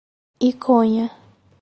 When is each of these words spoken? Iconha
Iconha 0.49 1.05